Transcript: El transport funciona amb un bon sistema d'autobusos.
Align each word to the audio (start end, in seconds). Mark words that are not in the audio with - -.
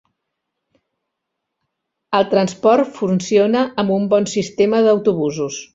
El 2.19 2.27
transport 2.33 2.99
funciona 3.03 3.65
amb 3.85 3.97
un 4.01 4.13
bon 4.17 4.31
sistema 4.37 4.87
d'autobusos. 4.89 5.67